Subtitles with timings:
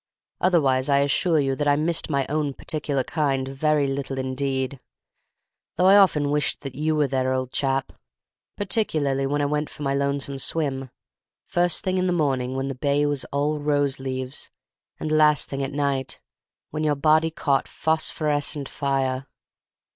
[0.39, 4.79] Otherwise I assure you that I missed my own particular kind very little indeed,
[5.75, 7.93] though I often wished that you were there, old chap;
[8.57, 10.89] particularly when I went for my lonesome swim;
[11.45, 14.49] first thing in the morning, when the Bay was all rose leaves,
[14.99, 16.19] and last thing at night,
[16.71, 19.27] when your body caught phosphorescent fire!